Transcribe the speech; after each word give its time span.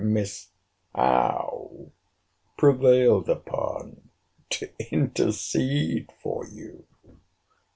Miss 0.03 0.47
Howe 0.95 1.91
prevailed 2.57 3.29
upon 3.29 4.09
to 4.49 4.67
intercede 4.91 6.11
for 6.23 6.47
you! 6.47 6.87